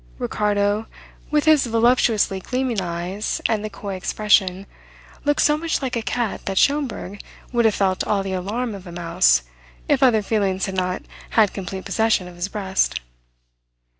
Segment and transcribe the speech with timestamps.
[0.17, 0.87] Ricardo,
[1.29, 4.65] with his voluptuously gleaming eyes and the coy expression,
[5.25, 8.87] looked so much like a cat that Schomberg would have felt all the alarm of
[8.87, 9.43] a mouse
[9.87, 11.03] if other feelings had not
[11.37, 12.99] had complete possession of his breast.